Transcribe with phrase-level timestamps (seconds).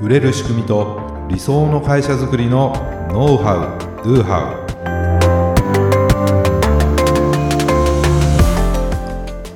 [0.00, 0.98] 売れる仕組みと
[1.28, 2.72] 理想の会社づくりの
[3.12, 4.54] ノウハウ・ドゥハ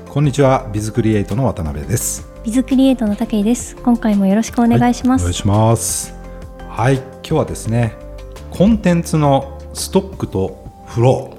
[0.05, 0.11] ウ。
[0.11, 2.29] こんにちはビズクリエイトの渡辺です。
[2.45, 3.75] ビズクリエイトの武井です。
[3.77, 6.15] 今回もよろしくお願いします、はい、お願いします。
[6.69, 7.95] はい今日はですね
[8.51, 11.39] コンテンツのストックとフロー。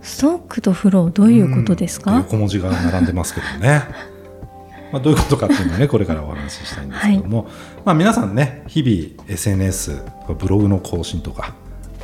[0.00, 3.82] ストックとフローどういうことですか、横文字が並んでますけどね
[4.96, 7.52] まあ、どういうことかっていうのをねこれからお話ししたいんですけども、はい、
[7.84, 10.02] まあ、皆さんね日々 SNS
[10.38, 11.54] ブログの更新とか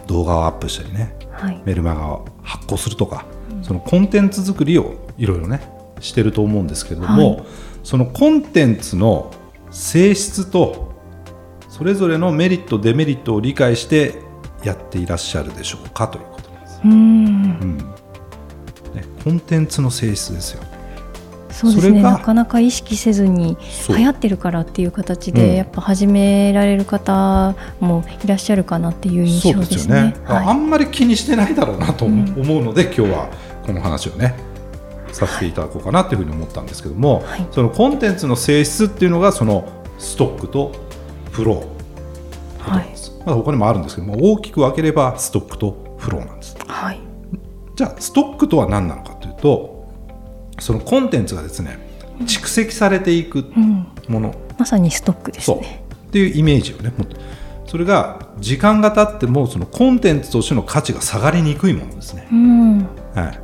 [0.06, 5.62] 動画をアップしたりね、はい、メルマガを発行するとか、うん、そのコンテンツ作りをいろいろね
[6.00, 7.44] してると思うんですけども、はい、
[7.82, 9.32] そのコンテンツの
[9.70, 10.92] 性質と
[11.70, 14.16] それぞれのメリットデメリットを理解して
[14.64, 16.80] やっていらっしゃるでしょうかということです。
[16.84, 17.78] うん、うん。
[18.94, 20.62] ね、コンテンツの性質ですよ。
[21.52, 23.56] そうですねなかなか意識せずに
[23.88, 30.02] 流行ってるからっていう形で、うん、やっぱ始められる方もいらっしゃるかなっていう印象ですね。
[30.02, 30.14] ね。
[30.24, 33.30] はい、あんまり気にしてないだろうなと思うので、うん、今日は
[33.66, 34.34] この話をね
[35.12, 40.72] させていただこうかなというふうに思ったんですけども、はい、そのコンテンツの性質っていうのがそのストックと
[41.30, 42.70] フロー。
[42.70, 42.94] はい、
[43.26, 46.56] まあ他にもあるんですけども大きく分ければストックとフローなんです。
[46.66, 47.00] はい、
[47.76, 49.71] じゃあストックとは何なのかというと
[50.62, 51.78] そのコンテンツがですね
[52.20, 53.44] 蓄積されていく
[54.08, 55.84] もの、うん、まさにストックですね。
[56.06, 57.16] っていうイメージをねもっと
[57.66, 63.40] それが時間が経ってもそのコンテンツとしての価値が下がりにくいものですね、うん、はい、だか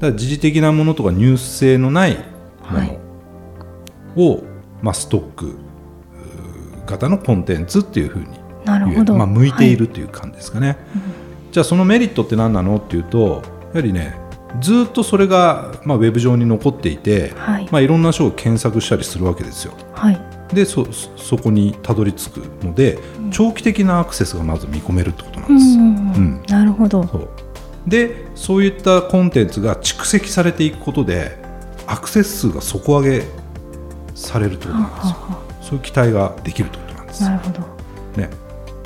[0.00, 2.78] ら時事的なものとかニュース性のないも
[4.16, 4.42] のを、はい、
[4.82, 5.56] まあ、ストック
[6.84, 8.26] 型のコンテンツっていうふうに
[8.64, 10.76] なるほど、まあ、向いているという感じですかね、はい
[11.46, 13.42] うん、じゃあそのメリットって何なのっていうと
[13.72, 14.23] やはりね
[14.60, 19.74] ずっとそれが、まあ、ウェブ上に残っていて、はいまあ、いろんな書を検索したりするわけですよ。
[19.92, 20.20] はい、
[20.54, 25.78] でそそこにたどり着くので、うん、長期的なアクセスがまず見込めるってことなんです。
[25.78, 27.28] うん、なるほどそう
[27.86, 31.36] でそういったコンテンツが蓄積されていくことで
[31.86, 33.24] アクセス数が底上げ
[34.14, 35.16] されるということなんですよ。
[35.60, 37.22] そういう期待ができるということなんです。
[37.22, 37.74] なるほど
[38.16, 38.30] ね、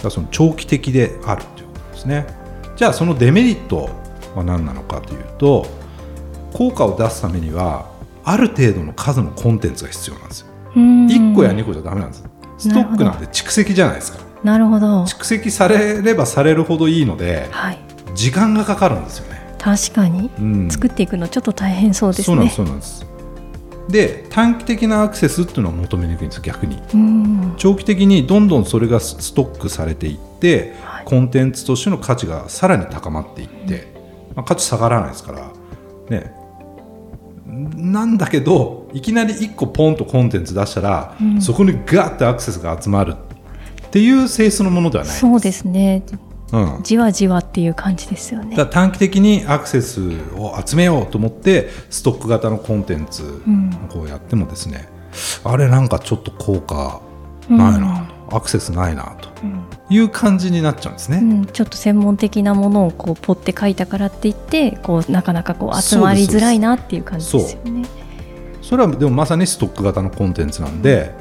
[0.02, 2.26] だその長期的であるということですね。
[2.76, 3.90] じゃあそのデメリット
[4.34, 5.66] は何なのかというと
[6.52, 7.90] 効果を出すためには
[8.24, 10.46] ある程度の数のコンテンツが必要なんですよ。
[10.74, 12.24] 1個や2個じゃダメなんです。
[12.58, 14.18] ストックなんて蓄積じゃないですか。
[14.44, 15.04] なるほど。
[15.04, 17.78] 蓄積されればされるほどいいので、はい、
[18.14, 19.38] 時間がかかるんですよね。
[19.58, 22.48] 確かに、うん、作っていくのちょっと大変そうですね。
[22.50, 23.06] そうなんです
[23.88, 26.78] で短期的なアクセスっていうのは求めにくいんです逆に。
[27.56, 33.97] 長期的にどんどんそれがストックされていって、はい、コンテンツとしての価値がさらに高まっていって、
[34.38, 35.50] まあ、価値下がらないですから
[36.10, 36.32] ね。
[37.74, 43.16] なんだけどいきなり1個ポンとコンテンツ出したら、うん、そこにガーッとアクセスが集まる。
[43.88, 45.16] っていう性質のものではない。
[45.16, 46.04] そうですね、
[46.52, 48.54] うん、じわじわっていう感じですよね。
[48.66, 50.00] 短期的にアクセス
[50.36, 54.88] を集めようと思ってストック型のコンテンツをこうやってもですね、
[55.44, 57.00] うん、あれなんかちょっと効果
[57.48, 59.27] ないな、アクセスないなと
[59.90, 67.84] いう感じになっちゃうんですね、うん、ちょっと専門的なものをこうポって書いたからって言ってこうなかなかこう集まりづらいなっていう感じですよね。
[68.62, 71.14] それはでもまさにストック型のコンテンツなんで、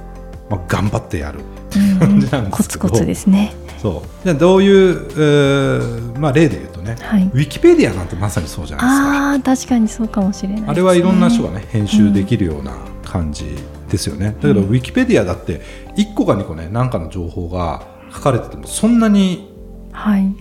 [0.49, 1.39] まあ、頑張ってやる。
[1.67, 3.53] っていう感じなんですけコツコツですね。
[3.77, 4.25] そう。
[4.25, 9.53] じゃどういう、えーまあ、例で言うとね、はい、ウィキペディアなんてまさにそうじゃないですか。
[9.53, 13.45] あ確かにそうかもしれない、ね、あれはいろんな人がね編集できるような感じ
[13.89, 15.61] ですよね、だけど、ウィキペディアだって
[15.95, 19.51] 1個か2個ね何かの情報が書かれててもそんなに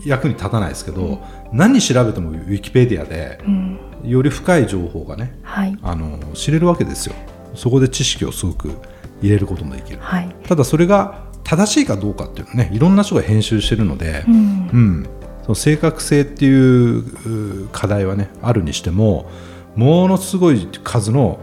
[0.04, 1.21] 役に立たないですけど、はい、
[1.53, 3.41] 何調べてもウィキペディアで、
[4.04, 7.15] より深い情報がね、はい、あの知れるわけですよ。
[7.55, 8.71] そこで知識をすごく
[9.22, 14.38] 入れることもできる、はい、ただそれが正しいかどうかっていうのはねいろんな人が編集してるので、うん、う
[14.76, 15.09] ん、
[15.43, 19.31] その正確性っていう課題はねあるにしても
[19.75, 21.38] ものすごい数の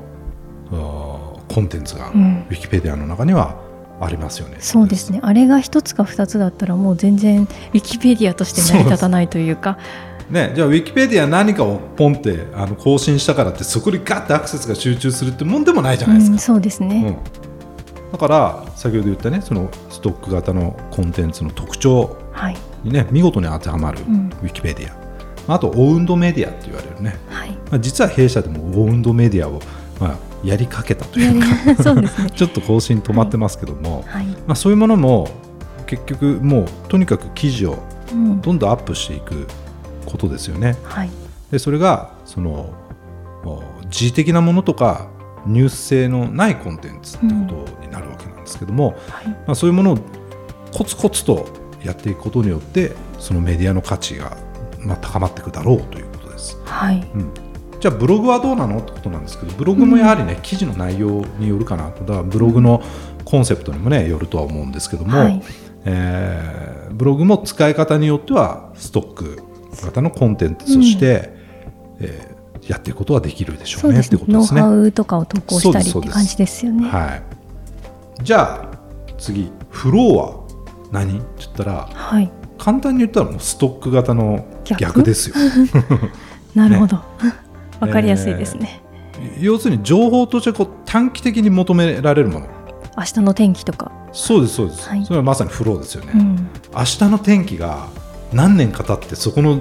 [1.48, 3.62] コンテンツがウィキペディアの中には
[4.06, 5.20] ありますよね、うん、そうですね。
[5.24, 9.78] あれが一つか二つだったらもう全然ウィキペディアとして成り立たないというか。
[10.30, 16.34] ね、じゃあウィキペディア何かをポンってあの更新したからってそこにガッてアクセスが集中するってもんでもないじゃないですか。
[16.34, 17.18] うん、そうですね、
[18.06, 22.18] うん、だから先ほど言ったねそのストック型のコンテンツの特徴
[22.84, 24.92] にね、はい、見事に当てはまるウィキペディ
[25.48, 27.52] ア、あとオウンドメディアって言われるね、はい。
[27.52, 29.62] まあ、実は弊社でもオウンドメディアを、
[30.00, 35.30] まあ、やりかけたというか そうです、ね、ちょっと更新止まってますけども、はい、まあ、そういうものも
[35.86, 37.80] 結局もうとにかく記事を
[38.42, 39.48] どんどんアップしていく
[40.06, 40.76] ことですよね。
[40.84, 41.10] はい、
[41.52, 42.70] でそれがその
[43.90, 45.08] 時事的なものとか
[45.46, 49.14] ニュース性のないコンテンツってことになるわけなんですけども、うん。
[49.14, 49.98] はい、まあ、そういうものを
[50.72, 51.48] コツコツと
[51.84, 54.38] やっていくことによってそのメディアの価値が、
[54.80, 56.58] まあ、高まっていくだろうということです。
[56.66, 57.43] はい、うん
[57.84, 62.06] じゃあブログはどうなのってことなんですけどブログもやはりね、うん、記事の内容によるかなと。
[62.06, 62.82] だからブログの
[63.26, 65.44] コンセプトにもねよるとは思うんですけども、はい、
[65.84, 69.44] えー、ブログも使い方によってはストック
[69.82, 71.34] 型のコンテンツとして、
[72.00, 74.62] うん、えー、やっていくことはできるでしょうねってことですね。
[74.62, 76.88] ノウハウとかを投稿したりって感じですよね。
[76.88, 77.24] はい、
[78.24, 78.78] じゃあ
[79.18, 79.52] 次。
[79.72, 80.44] フローは
[80.94, 81.20] 何？
[81.20, 85.36] って言ったら、はい、簡単に言ったらもうストック型の逆ですよ。
[86.56, 87.34] なるほど、 ね、
[87.86, 88.82] 分かりやすいですね、
[89.20, 89.40] え。
[89.40, 92.48] ー、要するに情報としてこう短期的に求められるもの。
[92.96, 93.92] 明日の天気とか。
[94.14, 97.88] そうですそうです、はい、それはまさにフローですよね、うん、明日の天気が
[98.32, 99.60] 何年か経ってそこの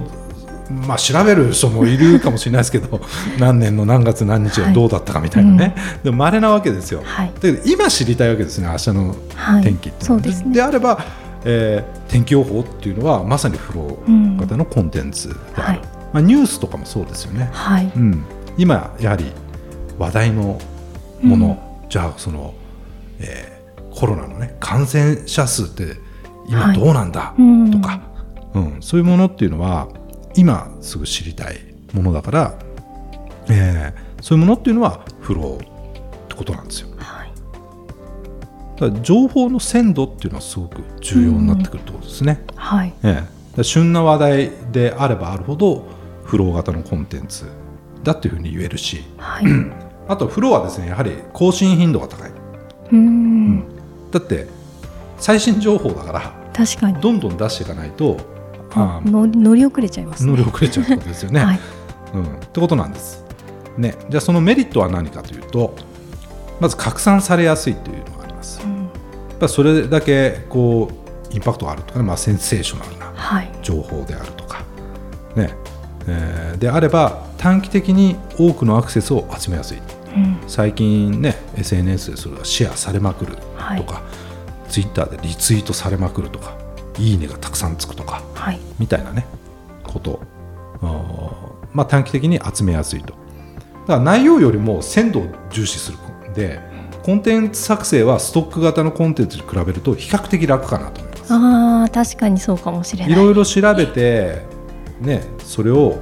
[0.69, 3.01] まあ、調べる人もいるかもしれないですけど
[3.37, 9.15] 何年の何月何日がどうだったかみたいなね、はいうん、でも稀なわけですよ、はい、だけど今知りたいわけですね明日の
[9.61, 10.99] 天気って、はい、でね、であれば、
[11.43, 17.91] えー、天気予報っていうのはまさにフロー型のコンテンツである、うんまあ、ニュースとかもそうですよね、はい。
[17.95, 18.23] うん、
[18.57, 19.25] 今やはり
[19.97, 20.59] 話題の
[21.21, 22.53] もの、うん、じゃあその、
[23.19, 25.97] えー、コロナの、ね、感染者数って
[26.47, 28.01] 今どうなんだ、はい、とか、
[28.53, 29.87] うん、うん、そういうものっていうのは
[30.35, 31.57] 今すぐ知りたい
[31.93, 32.59] ものだから、
[33.49, 36.89] えー、そういうものっていうのはフローってことなんですよ。
[36.97, 37.31] はい、
[38.79, 42.43] だから情報の鮮度っていうのはすごく重要になってくるってことですね。
[42.51, 47.45] うん、はい、えー、旬な話題であればあるほどフロー型のコンテンツ
[48.03, 49.45] だというふうに言えるし、はい、
[50.07, 52.31] あとフローはですねやはり更新頻度が高い。
[52.91, 53.63] うん、
[54.11, 54.47] だって
[55.17, 57.01] 最新情報だから確かに。
[57.01, 58.17] どんどん出していかないと
[58.75, 61.39] あ乗り遅れちゃいます、ね、乗り遅れちゃうってことですよね。
[61.43, 61.59] はい、
[62.13, 63.23] うん、ってことなんです。
[63.77, 65.75] ね、じゃあそのメリットは何かというと
[66.59, 68.61] まず拡散されやすいというのがあります。
[68.63, 68.89] うん、や
[69.35, 74.63] っぱそれだけこうインパクトがあるとかね、まあ、センセーショナルな情報であるとか、は
[75.35, 75.55] い、ね
[76.07, 83.77] えー、であれば短期的に多くのアクセスを集めやすい、うん、最近ね SNS でそれがシェアされまくるとか、は
[84.67, 86.57] い、ツイッターでリツイートされまくるとか
[86.97, 89.25] いいねがたくさんつくとか、はい、みたいなね
[89.83, 90.19] こと
[91.73, 93.13] まあ、短期的に集めやすいと。
[93.13, 95.97] だから内容よりも鮮度を重視する
[96.29, 96.59] んで
[97.03, 101.33] コンテンツ作成はストック型のコンテンツに比べると比較的楽かなと思います。
[101.33, 103.11] あ確かにそうかもしれない。
[103.11, 104.41] いろいろ調べて
[105.03, 105.99] ね、それを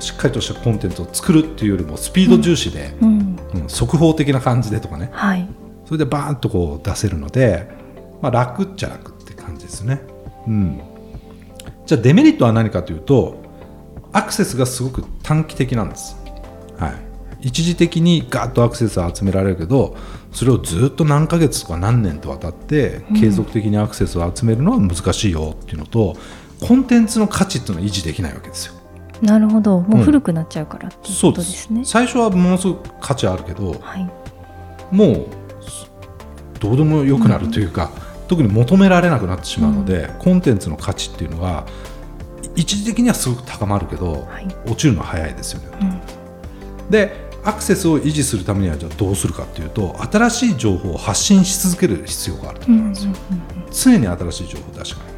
[0.00, 5.48] しっかりとしたコンテンツを作るっていうよりもスピード重視で、うん、うん、速報的な感じでとかね、はい、
[5.86, 7.68] それでバーンとこう出せるので、
[8.20, 10.00] まあ、楽っちゃ楽って感じですね、
[10.46, 10.80] うん、
[11.86, 13.42] じゃあデメリットは何かというと
[14.12, 16.16] アクセスがすごく短期的なんです、
[16.76, 16.90] は
[17.40, 19.96] い、一時的にガッとアクセスを集められるけど
[20.30, 28.74] それをずっと何ヶ月とか何年とわたって継続的にアクセスを集めるのは難しいよっていうのと、うんコンテンツの価値っていうのは維持できないわけですよ。
[29.20, 29.80] なるほど。
[29.80, 34.10] もう古くなっちゃうからっていうことですね、うん、最初はものすごく価値あるけど、はい、
[34.90, 35.26] もう
[36.58, 37.90] どうでもよくなるというか、
[38.22, 41.66] うん、特に求められなくなってしまうので、うん、コンテンツの価値っていうのは
[42.56, 46.02] 一時的にはすごく高まるけど、はい、落ちるのは早いですよね。
[46.90, 53.12] でアクセスを維持するためにはじゃあどうするかっていうと新しい情報を発信し続ける必要があると思うんですよ。
[53.72, 55.11] 常に新しい情報を出していかない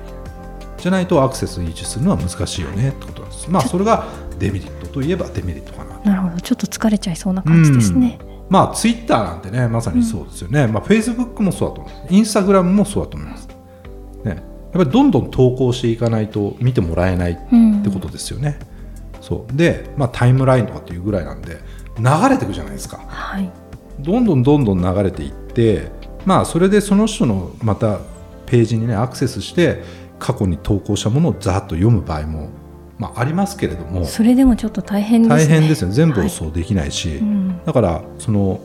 [0.84, 3.50] じゃないとアクセス維持するのは難しいよねってことなんです。
[3.50, 4.04] まあそれが
[4.38, 5.98] デメリットといえばデメリットかな。
[6.00, 8.18] なるほど、ちょっと疲れちゃいそうな感じですね。
[8.50, 10.64] まあツイッターなんてねまさにそうですよね。
[10.64, 12.14] うん、まあフェイスブックもそうだと思います。
[12.14, 13.48] インスタグラムもそうだと思います。
[13.48, 13.54] ね、
[14.24, 14.36] やっ
[14.74, 18.58] ぱりどんどん投稿していかないと見てもらえないってことですよね。
[19.14, 21.60] うん、そうで、まあ、タイムラインとかっていうぐらいなんで
[21.98, 22.98] 流れていくじゃないですか。
[23.08, 23.50] はい、
[24.00, 25.90] どんどんどんどん流れていって、
[26.26, 28.00] まあ、それでその人のまた
[28.46, 29.82] ページにねアクセスして
[30.18, 32.48] 過去に投稿したものをざっと読む場合も、
[32.98, 35.44] まあ、ありますけれどもそれでもちょっと大変ですね。
[35.44, 35.94] 大変ですよね。
[35.94, 38.60] 全部をそうできないし、はいうん、だからその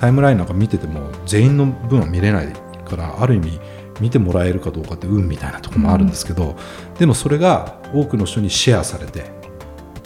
[0.00, 2.52] タイムラインなんか見てても全員の分は見れない
[2.84, 3.60] からある意味
[4.00, 9.24] 見てもらえるかどうかって運みたいなところもあるんですけど、うん、でもそれが多くの人にシェアされて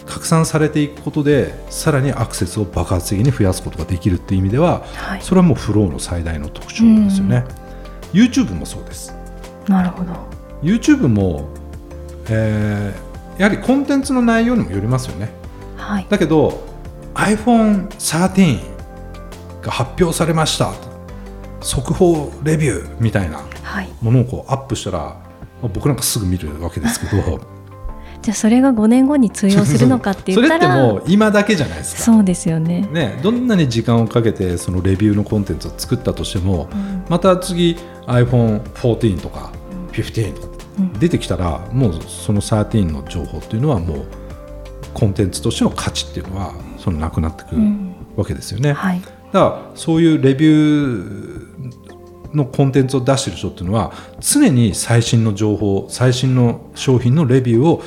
[0.05, 7.45] 拡散されていくことでさらにアクセスを爆発的に増やすことができるっていう意味では、はい、それはもうフローの最大の特徴ですよね、
[8.13, 9.13] うん、YouTube もそうです。
[9.67, 10.13] なるほど
[10.61, 11.49] YouTube も、
[12.29, 15.29] えー、やはりコンテンツの内容にもよりますよね、
[15.77, 16.63] はい、だけど
[17.13, 18.59] iPhone13
[19.61, 20.73] が発表されました。
[21.61, 23.43] 速報レビューみたいな
[24.01, 25.15] ものをこうアップしたら、
[25.61, 27.39] 僕なんかすぐ見るわけですけど。
[28.21, 30.71] じゃあそれが5年後に通用するのかって言ったら。
[30.71, 32.01] それってもう今だけじゃないですか。
[32.03, 32.87] そうですよね。
[32.91, 39.51] ねどんなに時間をかけてそのレビューのコンテンツを作ったとしても、うん、また次 iPhone14 とか
[39.91, 40.50] 15とか
[40.99, 44.05] 出てきたら、うん、もうその13の情報っていうのはもう
[44.93, 47.61] コンテンツとしての価値っていうのはそのなくなってくる
[48.15, 57.83] わけですよね、うんはい、だからそういうレビューのコンテンツを出してる人っていうのは常に最新の情報最新の商品のレビューを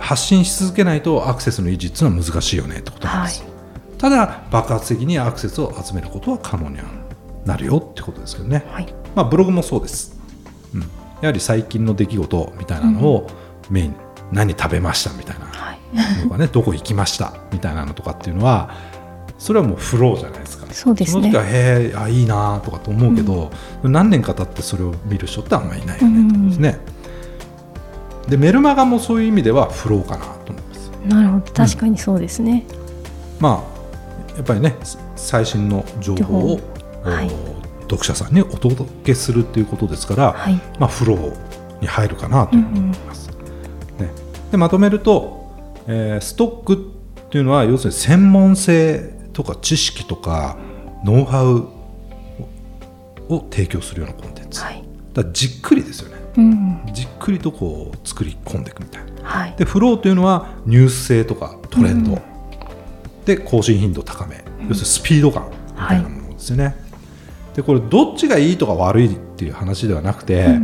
[0.00, 6.78] 発信し続けないとアクセスの維持っていうのは難しいよねってことなんです、はい、ただ爆発的にアクセスを集めることは可能に
[7.44, 10.18] なるよってことですけどね、はい、まあ、ブログもそうです、
[10.74, 13.30] うん、やはり最近の出来事みたいなのを
[13.70, 13.94] メイン、うん、
[14.32, 15.46] 何食べましたみたいな。
[16.24, 17.34] のがね、どこ行きました？
[17.52, 18.74] みたいなのとかっていうのは
[19.38, 23.52] それはもうフローじゃないですかそうです、ね、その時はへえあいいなとかと思うけど、
[23.84, 26.80] うん、何年か経ってそれを見る人ってあんまりいないよね、うん、ですね。
[28.28, 30.90] でメルマガもそういう意味ではフローかなと思います。
[31.06, 31.52] なるほど。
[31.52, 32.66] 確かにそうですね、
[33.36, 33.64] うん、ま
[34.32, 34.74] あやっぱりね
[35.14, 36.60] 最新の情報を、
[37.04, 37.30] はい、
[37.84, 44.12] 読者さんにお届けするっていうことですから、はい、まあ、フローに入るかなと思います、うんうん、ね、
[44.50, 45.52] でまとめると、
[45.86, 50.56] えー、ストックっていうのは要するに専門性とか知識とか
[51.04, 51.68] ノウハウ
[53.28, 56.16] を提供するようなコンテンツ、はい、だじっくりですよね。
[56.36, 66.74] うん、じっくりとこう作り込んでいくみたいな、はい、でフローというのはニュース性とかトレンド、うん、で更新頻度高め、うん、要するにスピード感みたいなものですよね、はい、
[67.54, 70.58] でこれどっちがいいとか悪いっていう話ではなくて、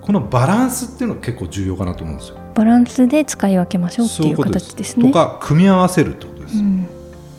[0.00, 2.36] このバランスっていうのが結構重要かなと思うんですよ。
[2.54, 5.06] バランスで使い分けましょうっていう形ですね。
[5.06, 6.56] とか組み合わせるってことです、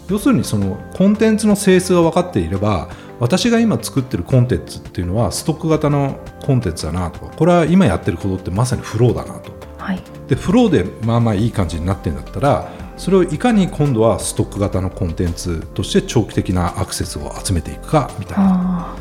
[0.10, 7.20] 要するにそのコンテンツの性質が分かっていれば私が今作ってるコンテンツっていうのはストック型のコンテンツだなと。
[7.20, 18.96] かこれは今やってることってまさにフローだなと、はい、でフローでまあまあいい感じになってるんだったらそれをいかに今度はストック型のコンテンツとして長期的なアクセスを集めていくかみたいな。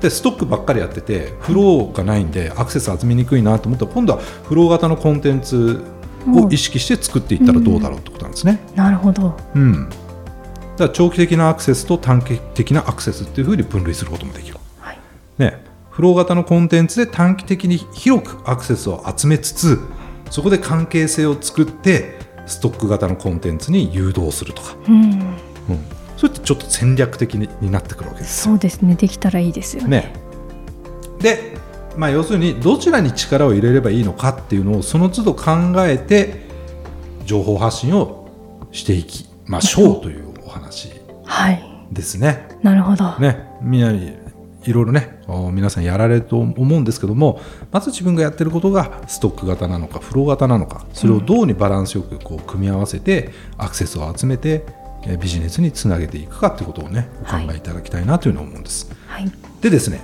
[0.00, 5.82] でストックばっかりやっててフローがないんでアクセス集めにくいなと思ったら今度はフロー型のコンテンツ
[6.28, 8.60] を意識して作っていったらどうだろうってことなんですね。
[8.70, 9.88] うん、なるほど、うん。
[9.88, 9.96] だか
[10.84, 14.98] ら長期的なアクセスと短期的なアクセスっていうふうに分類することもできる、はい、
[15.38, 19.80] ね、フロー型のコンテンツで短期的に広くアクセスを集めつつ
[20.30, 25.34] そこで関係性を作ってストック型のコンテンツに誘導するとか、うん、うん、
[26.16, 28.42] それってちょっと戦略的になってくるわけです。
[28.42, 29.88] そうですねできたらいいですよね。
[29.88, 30.12] ね。
[31.20, 31.56] で、
[31.96, 36.46] まあ、要するにどちらに力を入れればいいのかっていうのをその都度考えて
[37.24, 38.28] 情報発信を
[38.72, 40.92] していきましょうというお話
[41.92, 42.26] ですね。
[42.26, 43.18] はい、なるほど。
[43.18, 44.12] ね、みなり
[44.64, 45.20] いろいろね
[45.52, 54.64] 皆さんやられると思うんですけどもまず自分がやってることがストック型なのかフロー型なのかそれをどうにバランスよくこう組み合わせてアクセスを集めて
[55.20, 58.90] ビジネスにつなげていくかということをねお考えいただきたいなというのを思うんです。
[59.06, 60.00] はい、でですね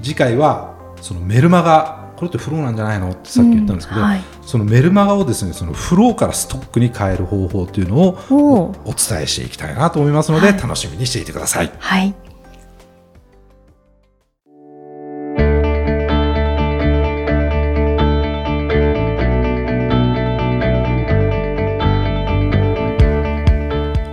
[0.00, 3.10] 次回はそのメルマガこれってフローなんじゃないの？
[3.10, 11.72] ってさっき言ったんですけど、うんはい、そのメルマガをですねそのフローからストックに変える方法というのをお伝えしていきたいなと思いますので、はい、楽しみにしていてください。
[11.78, 12.14] はい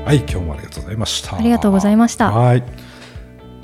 [0.10, 1.36] はい、今日もありがとうございました。
[1.36, 2.32] ありがとうございました。
[2.32, 2.64] はい。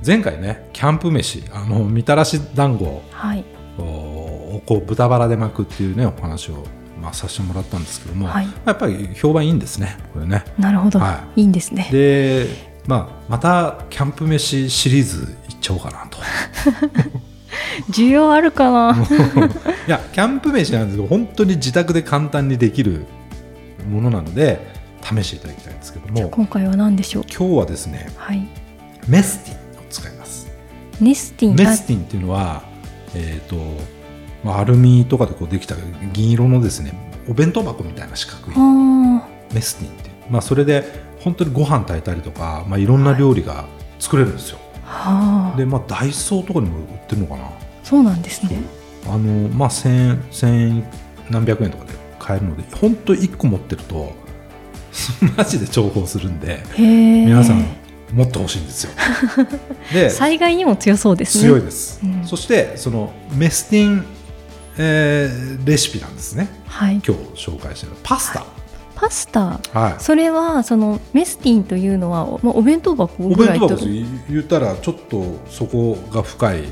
[0.05, 3.43] 前回ね、キャンプ飯、あのみたらし団子、はい、
[3.79, 6.63] をこう豚バラで巻くっていうねお話を
[7.01, 10.45] まあさせてもらったんですけども、はい、やっぱり評判いいんですねこれね。
[10.59, 11.89] なるほど、はい、いいんですね。
[11.91, 12.45] で、
[12.85, 16.19] まあまたキャンプ飯シリーズいっちゃおうかなと。
[17.89, 18.91] 需要あるかな？
[19.87, 23.07] いやキャンプ飯なんですけど本当に自宅で簡単にできる
[23.89, 27.23] ものなので試していただきたいんですけども今回は何でしょう？
[27.23, 28.47] 今日はですね、はい、
[29.07, 30.47] メスティンを使います。
[30.99, 31.55] メスティン？
[31.55, 32.63] メスティンっていうのは
[33.13, 33.55] えーと
[34.43, 35.75] まあ、アルミとかでこうできた
[36.11, 36.93] 銀色のですね
[37.29, 38.55] お弁当箱みたいな四角い
[39.53, 40.83] メスティンっていう、まあ、それで
[41.21, 43.65] 本当にご飯炊いたりとか、まあ、いろんな料理が
[43.99, 44.59] 作れるんですよ。
[44.83, 47.49] はい、でまあダイソーとかにも売ってるのかな。
[47.83, 48.59] そうなんですね。
[49.07, 50.91] あのまあ1000円1000円
[51.29, 54.13] 何百円とかで買えるので本当1個持ってると
[55.37, 57.65] マジで重宝するんで皆さん
[58.13, 58.91] 持ってほしいんですよ。
[59.93, 61.43] で災害にも強そうですね。
[61.43, 61.99] 強いです。
[62.03, 64.05] うん、そしてそのメスティン、
[64.77, 66.47] えー、レシピなんですね。
[66.67, 68.39] はい、今日紹介してるパスタ。
[68.39, 68.47] はい。
[68.95, 73.85] パスタ、はい、それはそのメスティンというのは、まあ、お弁当箱ぐらいお弁当箱
[74.29, 76.63] 言ったらちょっと底が深い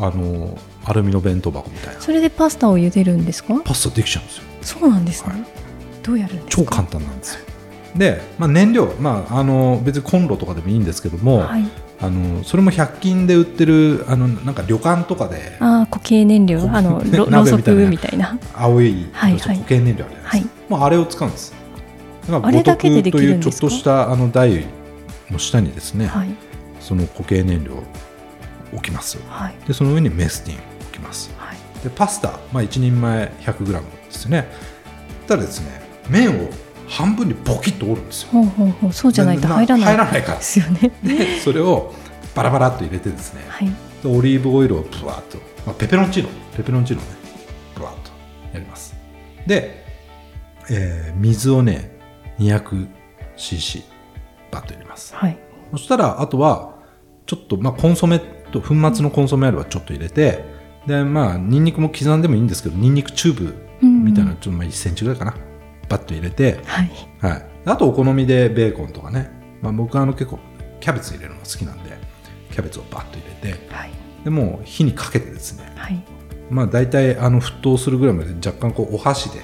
[0.00, 0.56] あの
[0.86, 2.00] アルミの弁当箱みたいな。
[2.00, 3.60] それでパスタを茹でるんですか？
[3.62, 4.44] パスタできちゃうんですよ。
[4.62, 5.42] そうなんですね、はい。
[6.02, 6.62] どうやるんですか？
[6.64, 7.40] 超簡単なんですよ
[7.96, 11.64] で、まあ、燃料、まあ、あの別にコンロとかでもいいんですけども、はい、
[12.00, 15.56] あのそれも100均で売ってるあのなんか旅館とかで。
[15.60, 18.38] あ固形燃料あのろろうそくみたいな。
[18.54, 21.58] 青い、はいはい、固形燃料あるじゃないですか、はい、もうあれを使うんです。
[22.28, 24.66] だから五徳というちょっとしたあの台
[25.30, 26.28] の下にですね、はい、
[26.80, 27.82] その固形燃料を
[28.72, 34.46] 置きます、はい、でその上にメスティン置きます、はい、でパスタ、まあ、1人前 100g ですね。
[35.26, 36.50] ただですね麺を
[36.88, 38.28] 半分にボキッと折るんですよ。
[38.32, 40.90] ほうほうほうそうじゃないと入らない入らないからですよね。
[41.02, 41.92] でそれを
[42.34, 43.68] バラバラっと入れてですね、はい、
[44.04, 47.08] オリーブオイルをブワーッと、まあ、ペペロンチーノペペロンチーノね
[47.74, 48.10] ブワーッと
[48.54, 48.94] やります。
[49.46, 49.84] で、
[50.70, 51.96] えー、水をね
[52.38, 53.82] 200cc
[54.50, 55.14] バッと入れます。
[55.14, 55.38] はい、
[55.72, 56.78] そしたらあとは
[57.26, 60.44] ちょっと、まあ、コンソメと粉末のコンソメあればちょっと入れて
[60.86, 65.36] でまあニンニクも刻んでもいいんですけどニンニクチューブみたいな、ちょっとまあ1センチぐらいかな
[65.88, 66.90] バッと入れて、はい、
[67.20, 69.30] はい、あとお好みでベーコンとかね、
[69.62, 70.38] まあ、僕はあの結構
[70.80, 71.96] キャベツ入れるのが好きなんで
[72.50, 73.90] キャベツをバッと入れて、はい、
[74.24, 76.04] でも火にかけてですね、はい、
[76.50, 79.40] まあ大体あの沸騰するぐらいまで若干こうお箸で、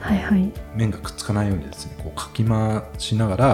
[0.00, 3.46] はいはい、麺がくっつかないようにですねこうかき回しながら、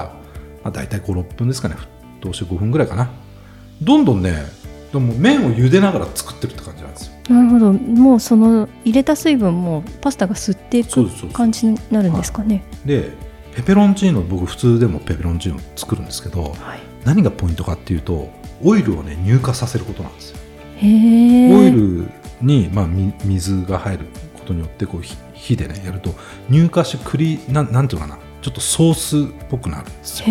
[0.62, 1.76] まあ、大体56分ですかね。
[2.20, 3.10] 沸騰して5分ぐらいかな。
[3.82, 4.44] どんどんね
[4.92, 7.72] でも麺を茹でながら作ってるって感じなんですよなるほど。
[7.72, 12.64] もうその入れた水分もパスタが吸っていく感じになるんですかね。
[12.84, 13.12] で
[13.54, 18.30] ペペロンチーノ僕普通でもペペロンチーノ作るんですけど、はい、何がポイントかっていうと
[18.62, 20.38] オイルをね乳化させることなんですよ。
[20.82, 22.10] オイル
[22.40, 22.87] に、まあ、
[23.25, 25.02] 水が入ることによってこう
[25.34, 26.14] 火でねやると
[26.50, 28.18] 乳化して栗ななんていうかな。
[28.42, 30.26] ちょっとソースっぽくなるんですよ。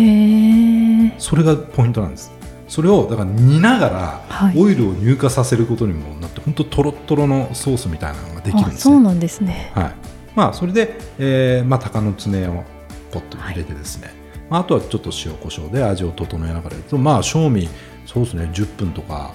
[1.18, 2.32] それがポイントなんです。
[2.66, 9.94] それをだから煮ながらオイルを乳化させることにもなって、本当とろとろのソースみたいなのができるんです、ね、そうなんですね、はい。
[10.34, 12.64] まあ、それで、えーまあ、鷹の爪を
[13.10, 14.16] ポッと入れてですね、はい、
[14.50, 17.68] まあ、あとはちょっと塩コショウで味を整えながらやるとまあ賞味
[18.12, 18.50] そうですね。
[18.52, 19.32] 10分とか。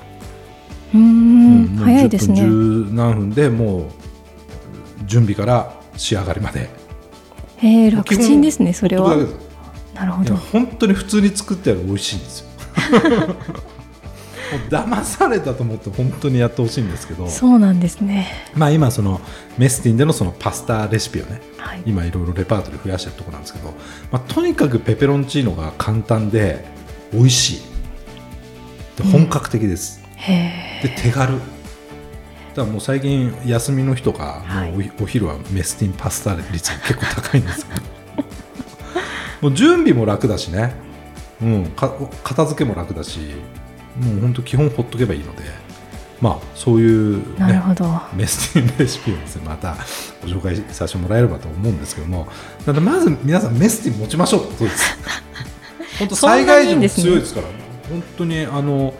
[0.93, 2.41] うん、早いですね。
[2.41, 3.85] 10何分でもう
[5.06, 6.69] 準備から仕上がりまで。
[7.58, 9.15] へえ楽ちんですねそれは。
[9.93, 10.36] なるほど。
[10.36, 12.47] 本当に普通に作ってやる美味しいんですよ
[14.69, 19.19] 騙されたと思って本当にやってほしいんですけどそうなんですね、まあ、今その
[19.58, 23.73] メスティンでのそのパスタレシピをね、はい、今いろいろレパートリー増やしてるところなんですけど、
[24.12, 26.65] まあ、とにかくペペロンチーノが簡単で
[27.12, 27.62] 美味しい。
[28.97, 31.34] で本格的です、うん、で手軽。
[31.34, 31.47] だか
[32.55, 37.81] らもう最近休みの日とか、はい、お昼はメスティンパスタ率が結構高いんですけど
[39.41, 40.86] もう準備も楽だしね。
[41.41, 43.19] うん、か片付けも楽だし
[43.97, 45.43] もう本当基本ほっとけばいいので、
[46.21, 47.86] まあ、そういう、ね、なるほど。
[48.13, 49.75] メスティンレシピをです、ね、また
[50.23, 52.27] ご紹介させてもらえればと思うんですけども
[52.65, 54.97] だまず皆さんメスティン持ちましょうってことです。
[55.99, 57.53] 本当災害時も強いですから、ね、
[57.89, 58.93] 本当にあの、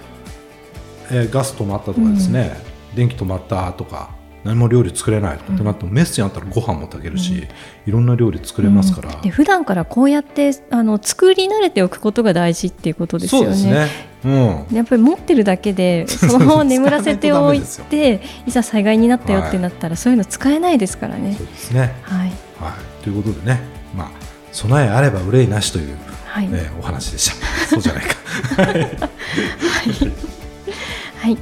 [1.12, 2.58] えー、ガス止まったとかですね、
[2.92, 4.10] うん、電気止まったとか
[4.46, 7.48] 何も料理作れないとかってなっても、メッセンあったらご飯も炊けるし、うん、い
[7.92, 13.64] ろんな料理作れますから、うん、で普段からこうやってあの作り慣れておくことが大事っていうことですよね。
[13.64, 21.36] ねうん、やっぱり持ってるだけで そのまま眠らせておいていざ災害になったよってなったら、はい、そういうの使えないですからね。
[21.38, 22.32] そうですね、はい。
[22.60, 23.60] はい、ということでね、
[23.96, 24.08] まあ、
[24.52, 26.50] 備えあれば憂いなしという、はい。
[26.52, 27.68] えー、お話でした。
[27.68, 28.16] そうじゃないか。
[28.64, 28.80] はい、
[31.22, 31.38] はい。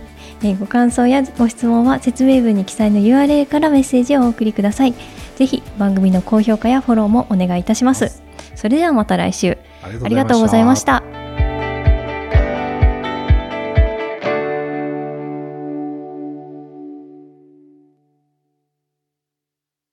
[0.45, 4.93] えご感想やご質問は説明文に記載の URL からメッセージをお送りください。
[5.37, 8.21] ぜひ番組の高評価やフォローもお願いいたします。
[8.55, 9.57] それではまた来週。
[9.83, 11.22] ありがとうございました